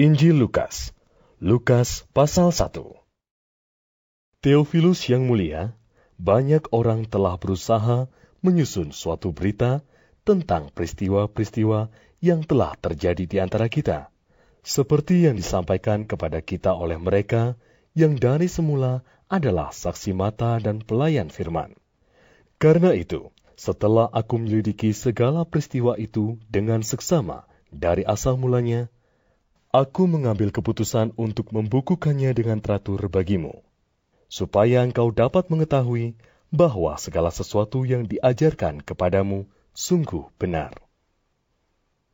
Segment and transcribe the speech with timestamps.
[0.00, 0.96] Injil Lukas.
[1.44, 2.72] Lukas pasal 1
[4.40, 5.76] Theophilus yang mulia,
[6.16, 8.08] banyak orang telah berusaha
[8.40, 9.84] menyusun suatu berita
[10.24, 11.92] tentang peristiwa-peristiwa
[12.24, 14.08] yang telah terjadi di antara kita,
[14.64, 17.60] seperti yang disampaikan kepada kita oleh mereka
[17.92, 21.76] yang dari semula adalah saksi mata dan pelayan firman.
[22.56, 28.88] Karena itu, setelah aku menyelidiki segala peristiwa itu dengan seksama dari asal mulanya,
[29.70, 33.62] Aku mengambil keputusan untuk membukukannya dengan teratur bagimu,
[34.26, 36.18] supaya engkau dapat mengetahui
[36.50, 40.74] bahwa segala sesuatu yang diajarkan kepadamu sungguh benar.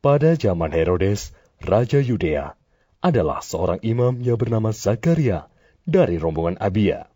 [0.05, 2.53] Pada zaman Herodes, Raja Yudea,
[3.01, 5.49] adalah seorang imam yang bernama Zakaria
[5.81, 7.09] dari rombongan Abia.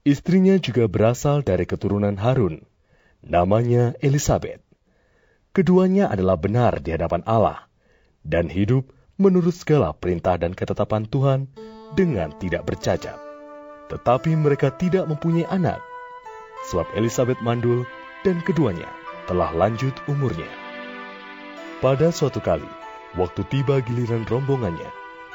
[0.00, 2.64] Istrinya juga berasal dari keturunan Harun,
[3.20, 4.64] namanya Elizabeth.
[5.52, 7.68] Keduanya adalah benar di hadapan Allah
[8.24, 11.46] dan hidup menurut segala perintah dan ketetapan Tuhan
[11.94, 13.14] dengan tidak bercacat.
[13.92, 15.78] Tetapi mereka tidak mempunyai anak,
[16.66, 17.86] sebab Elizabeth mandul
[18.26, 18.88] dan keduanya
[19.30, 20.48] telah lanjut umurnya.
[21.78, 22.66] Pada suatu kali,
[23.14, 24.88] waktu tiba giliran rombongannya,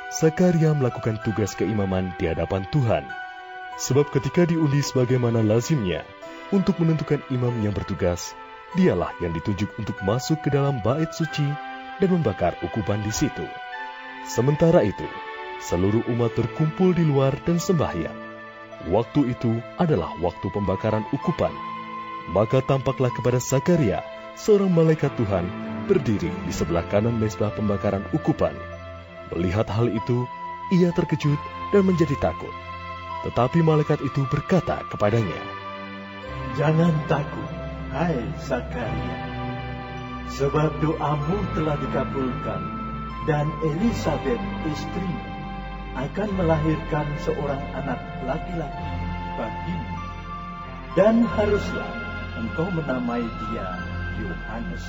[0.09, 3.05] Zakaria melakukan tugas keimaman di hadapan Tuhan.
[3.77, 6.01] Sebab ketika diundi sebagaimana lazimnya
[6.49, 8.33] untuk menentukan imam yang bertugas,
[8.73, 11.45] dialah yang ditunjuk untuk masuk ke dalam bait suci
[12.01, 13.45] dan membakar ukupan di situ.
[14.27, 15.07] Sementara itu,
[15.63, 18.15] seluruh umat berkumpul di luar dan sembahyang.
[18.87, 21.51] Waktu itu adalah waktu pembakaran ukupan.
[22.31, 23.99] Maka tampaklah kepada Zakaria,
[24.39, 25.47] seorang malaikat Tuhan,
[25.91, 28.55] berdiri di sebelah kanan mesbah pembakaran ukupan.
[29.35, 30.23] Melihat hal itu,
[30.71, 31.37] ia terkejut
[31.75, 32.53] dan menjadi takut.
[33.27, 35.41] Tetapi malaikat itu berkata kepadanya,
[36.55, 37.51] Jangan takut,
[37.91, 39.17] hai Zakaria,
[40.31, 42.78] sebab doamu telah dikabulkan
[43.29, 45.13] dan Elizabeth istri
[45.93, 48.89] akan melahirkan seorang anak laki-laki
[49.37, 49.97] bagimu.
[50.97, 51.93] Dan haruslah
[52.41, 53.69] engkau menamai dia
[54.17, 54.81] Yohanes.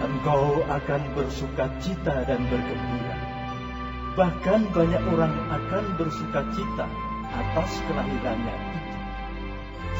[0.00, 3.16] Engkau akan bersuka cita dan bergembira.
[4.16, 6.88] Bahkan banyak orang akan bersuka cita
[7.28, 8.96] atas kelahirannya itu.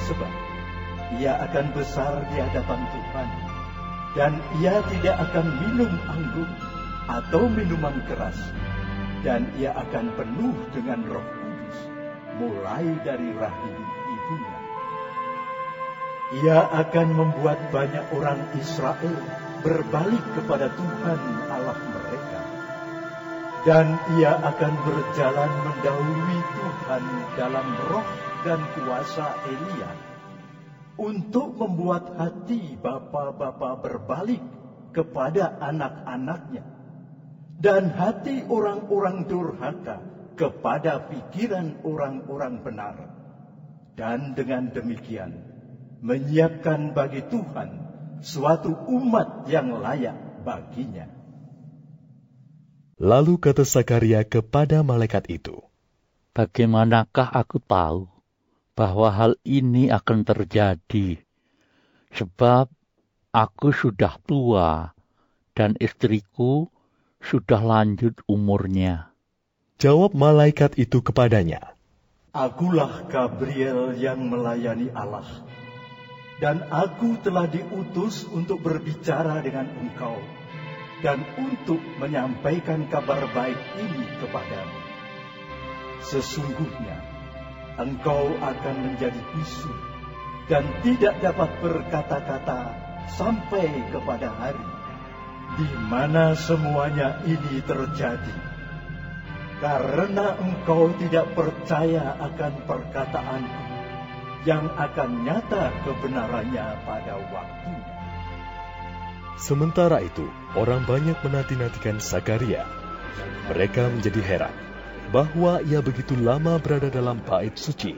[0.08, 0.32] Sebab
[1.20, 3.28] ia akan besar di hadapan Tuhan
[4.14, 6.48] dan ia tidak akan minum anggur
[7.10, 8.38] atau minuman keras,
[9.26, 11.78] dan ia akan penuh dengan roh kudus,
[12.38, 14.58] mulai dari rahim ibunya.
[16.30, 19.18] Ia akan membuat banyak orang Israel
[19.66, 22.40] berbalik kepada Tuhan Allah mereka.
[23.60, 27.04] Dan ia akan berjalan mendahului Tuhan
[27.36, 28.08] dalam roh
[28.40, 29.90] dan kuasa Elia
[30.96, 34.40] untuk membuat hati bapa-bapa berbalik
[34.96, 36.79] kepada anak-anaknya
[37.60, 40.00] dan hati orang-orang durhaka
[40.34, 42.96] kepada pikiran orang-orang benar
[44.00, 45.44] dan dengan demikian
[46.00, 47.84] menyiapkan bagi Tuhan
[48.24, 51.04] suatu umat yang layak baginya.
[53.00, 55.60] Lalu kata Sakaria kepada malaikat itu,
[56.30, 58.06] Bagaimanakah aku tahu
[58.78, 61.18] bahwa hal ini akan terjadi,
[62.14, 62.70] sebab
[63.34, 64.94] aku sudah tua
[65.58, 66.70] dan istriku
[67.20, 69.12] sudah lanjut umurnya.
[69.80, 71.72] Jawab malaikat itu kepadanya,
[72.36, 75.26] Akulah Gabriel yang melayani Allah,
[76.38, 80.20] dan aku telah diutus untuk berbicara dengan engkau
[81.00, 84.78] dan untuk menyampaikan kabar baik ini kepadamu.
[86.04, 86.96] Sesungguhnya,
[87.80, 89.72] engkau akan menjadi bisu
[90.52, 92.60] dan tidak dapat berkata-kata
[93.16, 94.69] sampai kepada hari
[95.58, 98.36] di mana semuanya ini terjadi.
[99.60, 103.64] Karena engkau tidak percaya akan perkataanku
[104.48, 107.88] yang akan nyata kebenarannya pada waktunya.
[109.40, 110.24] Sementara itu,
[110.56, 112.64] orang banyak menanti-nantikan Sakaria.
[113.52, 114.56] Mereka menjadi heran
[115.12, 117.96] bahwa ia begitu lama berada dalam bait suci.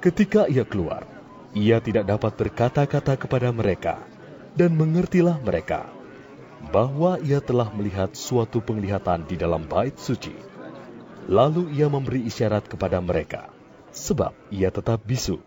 [0.00, 1.04] Ketika ia keluar,
[1.56, 4.04] ia tidak dapat berkata-kata kepada mereka,
[4.52, 5.88] dan mengertilah mereka
[6.68, 10.32] bahwa ia telah melihat suatu penglihatan di dalam bait suci.
[11.28, 13.48] Lalu ia memberi isyarat kepada mereka,
[13.92, 15.40] sebab ia tetap bisu.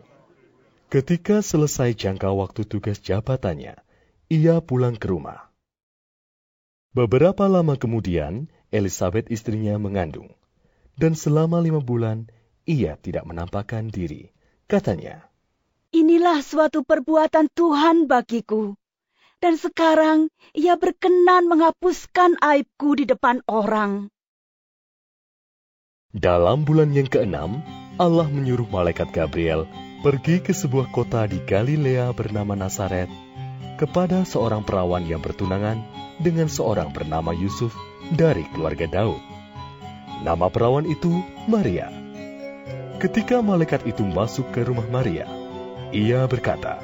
[0.87, 3.77] Ketika selesai jangka waktu tugas jabatannya,
[4.31, 5.51] ia pulang ke rumah.
[6.95, 10.33] Beberapa lama kemudian, Elizabeth istrinya mengandung,
[10.97, 12.31] dan selama lima bulan
[12.65, 14.33] ia tidak menampakkan diri.
[14.65, 15.27] Katanya,
[15.95, 18.75] Inilah suatu perbuatan Tuhan bagiku.
[19.37, 24.09] Dan sekarang ia berkenan menghapuskan aibku di depan orang.
[26.09, 27.61] Dalam bulan yang keenam,
[28.01, 29.69] Allah menyuruh malaikat Gabriel
[30.01, 33.09] pergi ke sebuah kota di Galilea bernama Nazaret
[33.77, 35.85] kepada seorang perawan yang bertunangan
[36.17, 37.77] dengan seorang bernama Yusuf
[38.09, 39.21] dari keluarga Daud.
[40.25, 41.13] Nama perawan itu
[41.45, 41.93] Maria.
[42.97, 45.29] Ketika malaikat itu masuk ke rumah Maria,
[45.93, 46.81] ia berkata,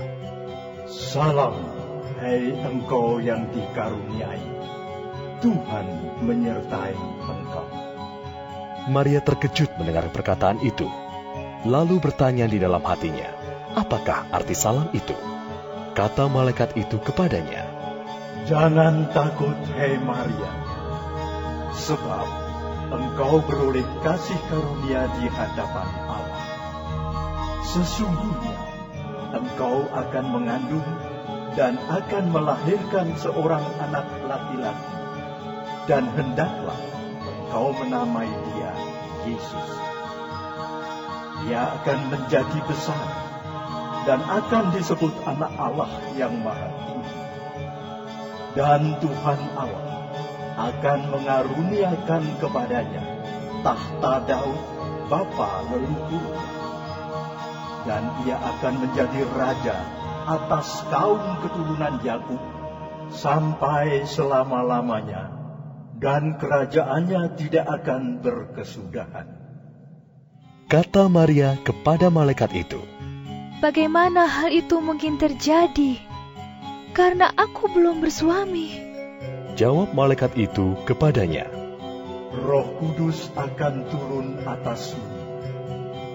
[0.85, 1.82] Salam,
[2.23, 4.47] hai engkau yang dikaruniai.
[5.43, 5.87] Tuhan
[6.23, 7.67] menyertai engkau.
[8.87, 10.87] Maria terkejut mendengar perkataan itu,
[11.67, 13.27] lalu bertanya di dalam hatinya,
[13.75, 15.15] apakah arti salam itu?
[15.99, 17.67] Kata malaikat itu kepadanya,
[18.47, 20.51] Jangan takut, hai Maria,
[21.75, 22.27] sebab
[22.91, 26.43] engkau beroleh kasih karunia di hadapan Allah.
[27.67, 28.59] Sesungguhnya
[29.31, 30.87] engkau akan mengandung
[31.53, 34.93] dan akan melahirkan seorang anak laki-laki,
[35.85, 36.79] dan hendaklah
[37.21, 38.73] engkau menamai dia
[39.29, 39.69] Yesus.
[41.43, 43.05] Ia akan menjadi besar
[44.09, 47.15] dan akan disebut anak Allah yang maha tinggi.
[48.53, 49.97] Dan Tuhan Allah
[50.53, 53.03] akan mengaruniakan kepadanya
[53.65, 54.59] tahta Daud,
[55.09, 56.51] bapa leluhurnya.
[57.83, 59.77] Dan ia akan menjadi raja
[60.25, 62.41] atas kaum keturunan Yakub
[63.13, 65.29] sampai selama-lamanya
[66.01, 69.27] dan kerajaannya tidak akan berkesudahan.
[70.67, 72.81] Kata Maria kepada malaikat itu,
[73.63, 75.95] Bagaimana hal itu mungkin terjadi?
[76.91, 78.75] Karena aku belum bersuami.
[79.55, 81.47] Jawab malaikat itu kepadanya,
[82.33, 85.07] Roh Kudus akan turun atasmu,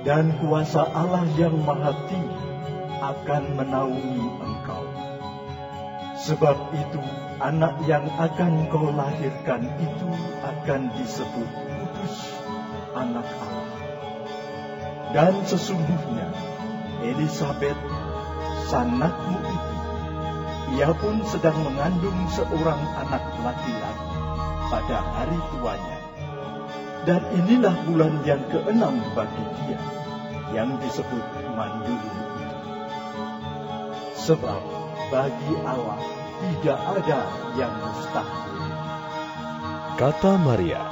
[0.02, 2.47] dan kuasa Allah yang maha tinggi
[2.98, 4.84] akan menaungi engkau.
[6.18, 7.00] Sebab itu,
[7.38, 10.10] anak yang akan kau lahirkan itu
[10.42, 12.16] akan disebut kudus
[12.98, 13.70] anak Allah.
[15.14, 16.28] Dan sesungguhnya,
[17.06, 17.78] Elisabeth,
[18.66, 19.76] sanakmu itu,
[20.76, 24.14] ia pun sedang mengandung seorang anak laki-laki
[24.68, 25.98] pada hari tuanya.
[27.06, 29.80] Dan inilah bulan yang keenam bagi dia,
[30.52, 31.24] yang disebut
[31.56, 32.17] mandul itu.
[34.28, 34.60] Sebab
[35.08, 35.96] bagi Allah
[36.36, 37.20] tidak ada
[37.56, 38.60] yang mustahil.
[39.96, 40.84] kata Maria,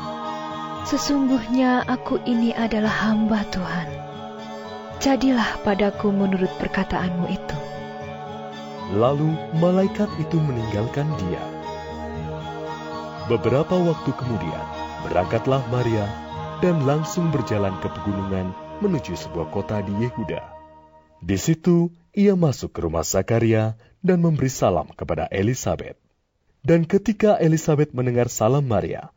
[0.89, 3.93] Sesungguhnya aku ini adalah hamba Tuhan.
[5.05, 7.59] Jadilah padaku menurut perkataanmu itu.
[8.97, 11.45] lalu malaikat itu meninggalkan dia.
[13.29, 14.65] Beberapa waktu kemudian,
[15.05, 16.09] berangkatlah Maria
[16.65, 20.56] dan langsung berjalan ke pegunungan menuju sebuah kota di Yehuda.
[21.21, 25.97] Di situ, ia masuk ke rumah Zakaria dan memberi salam kepada Elizabeth.
[26.67, 29.15] Dan ketika Elizabeth mendengar salam Maria,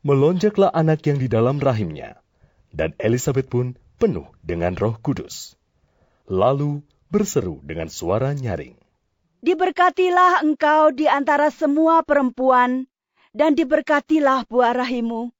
[0.00, 2.20] melonjaklah anak yang di dalam rahimnya,
[2.72, 5.58] dan Elizabeth pun penuh dengan roh kudus.
[6.30, 6.80] Lalu
[7.12, 8.76] berseru dengan suara nyaring.
[9.44, 12.88] Diberkatilah engkau di antara semua perempuan,
[13.36, 15.30] dan diberkatilah buah rahimu.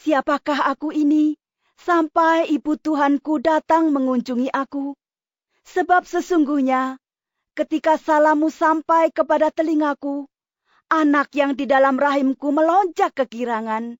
[0.00, 1.36] Siapakah aku ini,
[1.76, 4.96] sampai ibu Tuhanku datang mengunjungi aku?
[5.70, 6.98] Sebab sesungguhnya,
[7.54, 10.26] ketika salammu sampai kepada telingaku,
[10.90, 13.94] anak yang di dalam rahimku melonjak kegirangan.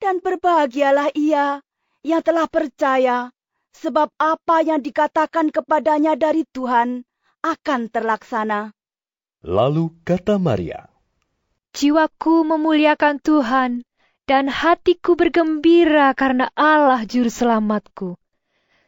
[0.00, 1.60] Dan berbahagialah ia
[2.00, 3.28] yang telah percaya,
[3.76, 7.04] sebab apa yang dikatakan kepadanya dari Tuhan
[7.44, 8.72] akan terlaksana.
[9.44, 10.88] Lalu kata Maria,
[11.76, 13.84] Jiwaku memuliakan Tuhan,
[14.24, 18.16] dan hatiku bergembira karena Allah Juru Selamatku.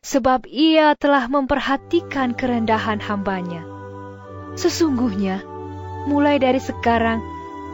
[0.07, 3.67] Sebab ia telah memperhatikan kerendahan hambanya.
[4.55, 5.43] Sesungguhnya,
[6.07, 7.19] mulai dari sekarang,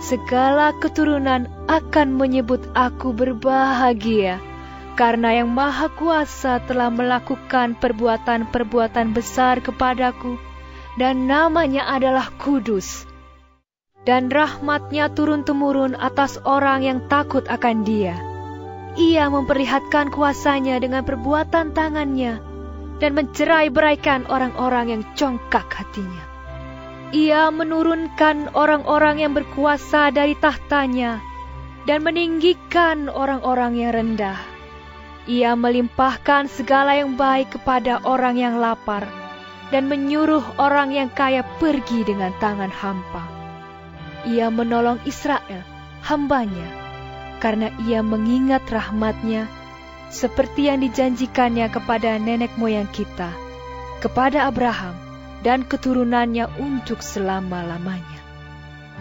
[0.01, 4.41] segala keturunan akan menyebut aku berbahagia,
[4.97, 10.41] karena yang Maha Kuasa telah melakukan perbuatan-perbuatan besar kepadaku,
[10.97, 13.13] dan namanya adalah Kudus
[14.03, 18.32] dan rahmatnya turun-temurun atas orang yang takut akan dia.
[18.93, 22.45] Ia memperlihatkan kuasanya dengan perbuatan tangannya
[23.01, 26.25] dan mencerai beraikan orang-orang yang congkak hatinya.
[27.13, 31.25] Ia menurunkan orang-orang yang berkuasa dari tahtanya
[31.89, 34.41] dan meninggikan orang-orang yang rendah.
[35.25, 39.09] Ia melimpahkan segala yang baik kepada orang yang lapar
[39.73, 43.25] dan menyuruh orang yang kaya pergi dengan tangan hampa.
[44.29, 45.65] Ia menolong Israel,
[46.05, 46.82] hambanya,
[47.43, 49.51] karena ia mengingat rahmatnya
[50.15, 53.35] seperti yang dijanjikannya kepada nenek moyang kita,
[53.99, 54.95] kepada Abraham,
[55.43, 58.21] dan keturunannya untuk selama-lamanya.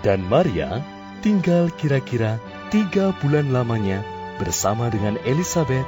[0.01, 0.81] Dan Maria
[1.21, 2.41] tinggal kira-kira
[2.73, 4.01] tiga bulan lamanya
[4.41, 5.85] bersama dengan Elizabeth,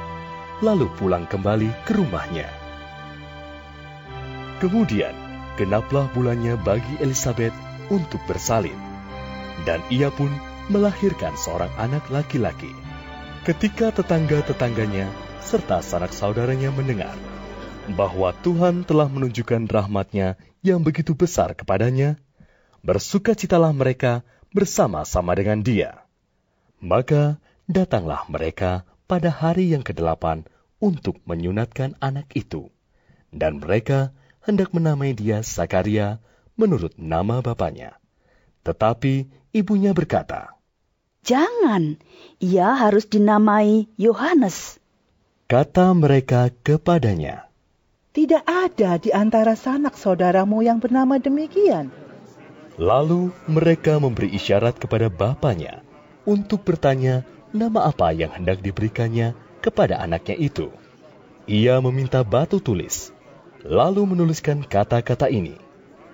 [0.62, 2.46] lalu pulang kembali ke rumahnya.
[4.62, 5.16] Kemudian,
[5.58, 7.56] genaplah bulannya bagi Elizabeth
[7.90, 8.78] untuk bersalin,
[9.66, 10.30] dan ia pun
[10.72, 12.72] melahirkan seorang anak laki-laki.
[13.44, 15.12] Ketika tetangga-tetangganya
[15.44, 17.12] serta sanak saudaranya mendengar
[17.92, 22.16] bahwa Tuhan telah menunjukkan rahmatnya yang begitu besar kepadanya,
[22.80, 24.24] bersukacitalah mereka
[24.56, 26.00] bersama-sama dengan dia.
[26.80, 27.36] Maka
[27.68, 30.48] datanglah mereka pada hari yang kedelapan
[30.80, 32.72] untuk menyunatkan anak itu.
[33.28, 36.24] Dan mereka hendak menamai dia Zakaria
[36.56, 38.00] menurut nama bapaknya.
[38.64, 40.53] Tetapi ibunya berkata,
[41.24, 41.96] Jangan,
[42.36, 44.76] ia harus dinamai Yohanes.
[45.48, 47.48] Kata mereka kepadanya,
[48.12, 51.88] tidak ada di antara sanak saudaramu yang bernama demikian.
[52.76, 55.80] Lalu mereka memberi isyarat kepada bapaknya
[56.28, 57.24] untuk bertanya
[57.56, 59.32] nama apa yang hendak diberikannya
[59.64, 60.68] kepada anaknya itu.
[61.48, 63.16] Ia meminta batu tulis,
[63.64, 65.56] lalu menuliskan kata-kata ini.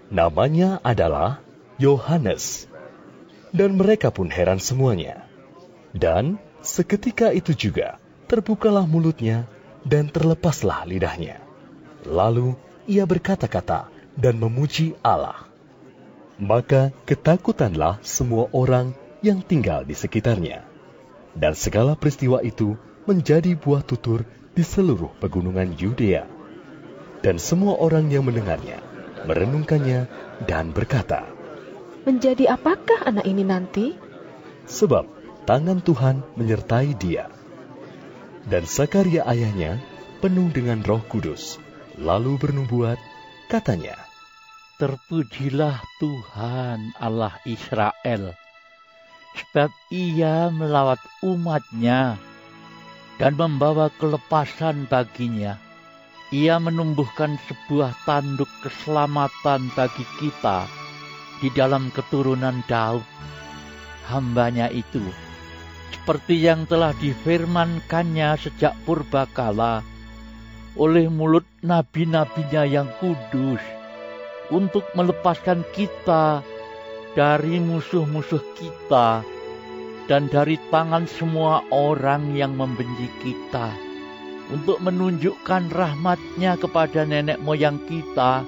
[0.07, 1.43] Namanya adalah
[1.83, 2.70] Yohanes.
[3.51, 5.27] Dan mereka pun heran semuanya.
[5.91, 7.99] Dan seketika itu juga
[8.31, 9.51] terbukalah mulutnya
[9.83, 11.43] dan terlepaslah lidahnya.
[12.07, 12.55] Lalu
[12.87, 15.51] ia berkata-kata dan memuji Allah.
[16.41, 20.65] Maka ketakutanlah semua orang yang tinggal di sekitarnya.
[21.37, 26.25] Dan segala peristiwa itu menjadi buah tutur di seluruh pegunungan Yudea.
[27.21, 28.81] Dan semua orang yang mendengarnya
[29.25, 30.09] merenungkannya
[30.49, 31.29] dan berkata,
[32.09, 33.93] Menjadi apakah anak ini nanti?
[34.65, 35.05] Sebab
[35.45, 37.29] tangan Tuhan menyertai dia.
[38.49, 39.77] Dan Sakaria ayahnya
[40.25, 41.61] penuh dengan roh kudus
[42.01, 42.97] lalu bernubuat,
[43.53, 43.97] katanya,
[44.81, 48.33] Terpujilah Tuhan Allah Israel,
[49.37, 52.17] sebab ia melawat umatnya
[53.21, 55.61] dan membawa kelepasan baginya.
[56.33, 60.80] Ia menumbuhkan sebuah tanduk keselamatan bagi kita
[61.41, 63.05] di dalam keturunan Daud,
[64.09, 65.03] hambanya itu,
[65.93, 69.83] seperti yang telah difirmankannya sejak purbakala
[70.79, 73.61] oleh mulut nabi-nabinya yang kudus
[74.55, 76.47] untuk melepaskan kita
[77.19, 79.27] dari musuh-musuh kita
[80.07, 83.75] dan dari tangan semua orang yang membenci kita
[84.51, 88.43] untuk menunjukkan rahmatnya kepada nenek moyang kita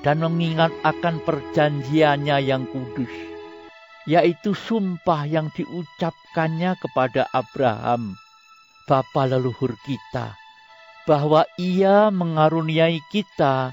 [0.00, 3.12] dan mengingat akan perjanjiannya yang kudus,
[4.08, 8.16] yaitu sumpah yang diucapkannya kepada Abraham,
[8.86, 10.36] bapa leluhur kita
[11.06, 13.70] bahwa Ia mengaruniai kita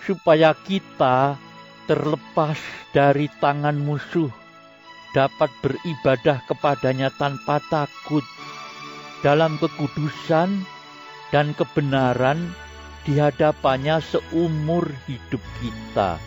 [0.00, 1.36] supaya kita
[1.84, 2.56] terlepas
[2.96, 4.32] dari tangan musuh
[5.12, 8.24] dapat beribadah kepadanya tanpa takut
[9.20, 10.64] dalam kekudusan
[11.28, 12.56] dan kebenaran
[13.04, 16.20] di hadapannya seumur hidup kita.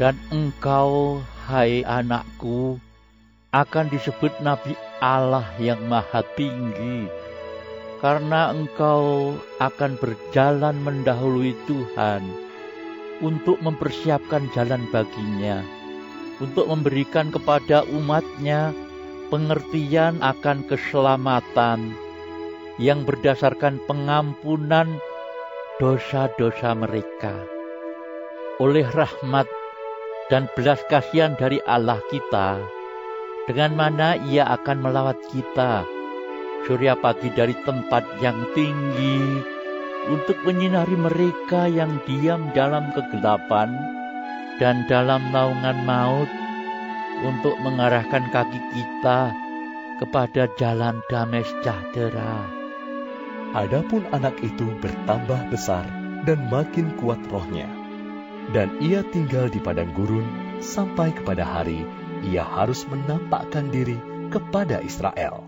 [0.00, 2.80] Dan engkau, hai anakku,
[3.52, 4.72] akan disebut Nabi
[5.04, 7.04] Allah yang Maha Tinggi
[8.02, 12.24] karena engkau akan berjalan mendahului Tuhan
[13.22, 15.62] untuk mempersiapkan jalan baginya,
[16.42, 18.74] untuk memberikan kepada umatnya
[19.30, 21.94] pengertian akan keselamatan
[22.82, 24.98] yang berdasarkan pengampunan
[25.80, 27.32] dosa-dosa mereka.
[28.60, 29.48] Oleh rahmat
[30.28, 32.60] dan belas kasihan dari Allah kita,
[33.48, 35.88] dengan mana ia akan melawat kita
[36.66, 39.42] surya pagi dari tempat yang tinggi
[40.06, 43.74] untuk menyinari mereka yang diam dalam kegelapan
[44.62, 46.30] dan dalam naungan maut
[47.22, 49.34] untuk mengarahkan kaki kita
[50.02, 52.61] kepada jalan damai sejahtera.
[53.52, 55.84] Adapun anak itu bertambah besar
[56.24, 57.68] dan makin kuat rohnya.
[58.56, 60.24] Dan ia tinggal di padang gurun
[60.64, 61.84] sampai kepada hari
[62.22, 63.98] ia harus menampakkan diri
[64.30, 65.44] kepada Israel.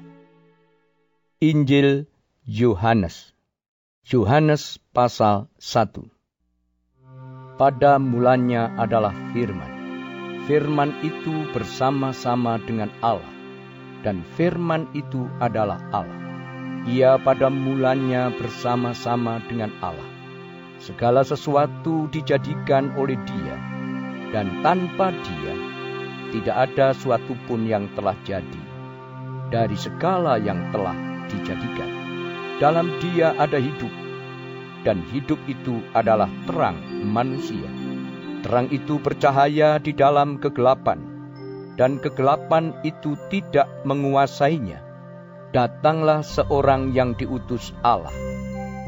[1.39, 2.11] Injil
[2.45, 3.33] Yohanes.
[4.05, 6.05] Yohanes pasal 1.
[7.57, 9.73] Pada mulanya adalah firman.
[10.45, 13.33] Firman itu bersama-sama dengan Allah,
[14.05, 16.24] dan firman itu adalah Allah.
[16.85, 20.05] Ia pada mulanya bersama-sama dengan Allah.
[20.77, 23.57] Segala sesuatu dijadikan oleh Dia,
[24.37, 25.55] dan tanpa Dia
[26.37, 28.61] tidak ada suatu pun yang telah jadi
[29.49, 30.93] dari segala yang telah
[31.33, 31.89] dijadikan.
[32.61, 33.93] Dalam Dia ada hidup,
[34.85, 37.73] dan hidup itu adalah terang manusia.
[38.45, 41.01] Terang itu bercahaya di dalam kegelapan,
[41.81, 44.84] dan kegelapan itu tidak menguasainya
[45.55, 48.11] datanglah seorang yang diutus Allah.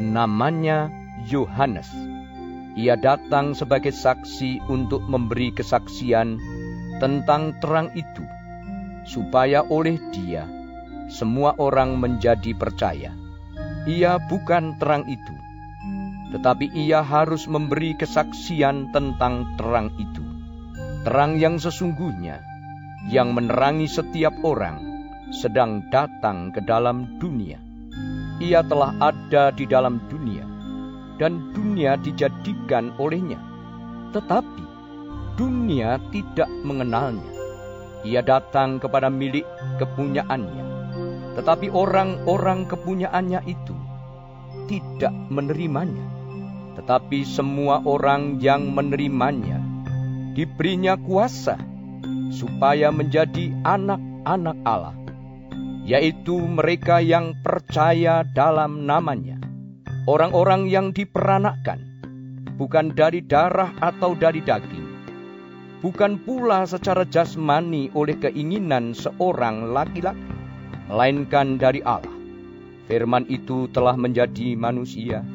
[0.02, 0.90] Namanya
[1.30, 1.86] Yohanes.
[2.74, 6.36] Ia datang sebagai saksi untuk memberi kesaksian
[6.98, 8.26] tentang terang itu,
[9.06, 10.44] supaya oleh dia
[11.06, 13.14] semua orang menjadi percaya.
[13.86, 15.34] Ia bukan terang itu,
[16.34, 20.26] tetapi ia harus memberi kesaksian tentang terang itu.
[21.06, 22.42] Terang yang sesungguhnya,
[23.08, 24.85] yang menerangi setiap orang,
[25.34, 27.58] sedang datang ke dalam dunia.
[28.38, 30.44] Ia telah ada di dalam dunia,
[31.16, 33.40] dan dunia dijadikan olehnya.
[34.12, 34.64] Tetapi
[35.40, 37.32] dunia tidak mengenalnya.
[38.06, 39.42] Ia datang kepada milik
[39.82, 40.64] kepunyaannya,
[41.34, 43.74] tetapi orang-orang kepunyaannya itu
[44.70, 46.06] tidak menerimanya.
[46.76, 49.64] Tetapi semua orang yang menerimanya
[50.36, 51.56] diberinya kuasa
[52.28, 55.05] supaya menjadi anak-anak Allah
[55.86, 59.38] yaitu mereka yang percaya dalam namanya.
[60.10, 61.78] Orang-orang yang diperanakkan,
[62.58, 64.86] bukan dari darah atau dari daging,
[65.82, 70.18] bukan pula secara jasmani oleh keinginan seorang laki-laki,
[70.90, 72.14] melainkan dari Allah.
[72.86, 75.26] Firman itu telah menjadi manusia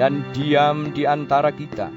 [0.00, 1.92] dan diam di antara kita,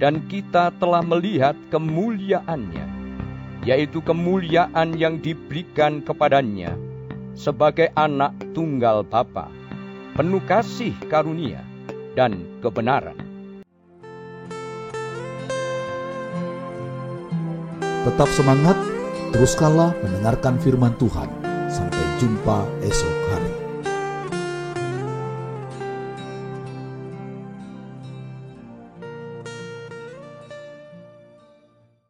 [0.00, 2.86] dan kita telah melihat kemuliaannya,
[3.68, 6.72] yaitu kemuliaan yang diberikan kepadanya
[7.40, 9.48] sebagai anak tunggal Bapa,
[10.12, 11.64] penuh kasih karunia
[12.12, 13.16] dan kebenaran.
[18.04, 18.76] Tetap semangat,
[19.32, 21.32] teruskanlah mendengarkan firman Tuhan.
[21.72, 23.19] Sampai jumpa esok.